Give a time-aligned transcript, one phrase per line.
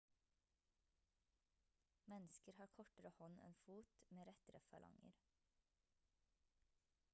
[2.13, 5.17] mennesker har kortere hånd enn fot med rettere falanger